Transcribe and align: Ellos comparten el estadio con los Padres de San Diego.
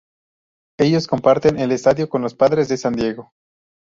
Ellos 0.79 1.05
comparten 1.05 1.59
el 1.59 1.71
estadio 1.71 2.09
con 2.09 2.23
los 2.23 2.33
Padres 2.33 2.67
de 2.69 2.77
San 2.77 2.93
Diego. 2.95 3.33